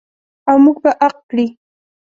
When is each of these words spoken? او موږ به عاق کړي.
او 0.49 0.55
موږ 0.63 0.77
به 0.83 0.91
عاق 1.01 1.17
کړي. 1.29 1.47